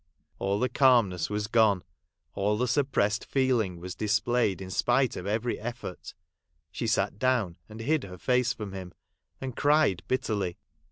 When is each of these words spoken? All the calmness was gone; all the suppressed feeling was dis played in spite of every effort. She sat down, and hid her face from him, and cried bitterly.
All 0.39 0.59
the 0.59 0.67
calmness 0.67 1.29
was 1.29 1.45
gone; 1.45 1.83
all 2.33 2.57
the 2.57 2.67
suppressed 2.67 3.23
feeling 3.23 3.79
was 3.79 3.93
dis 3.93 4.19
played 4.19 4.59
in 4.59 4.71
spite 4.71 5.15
of 5.15 5.27
every 5.27 5.59
effort. 5.59 6.15
She 6.71 6.87
sat 6.87 7.19
down, 7.19 7.57
and 7.69 7.81
hid 7.81 8.05
her 8.05 8.17
face 8.17 8.51
from 8.51 8.73
him, 8.73 8.95
and 9.39 9.55
cried 9.55 10.01
bitterly. 10.07 10.57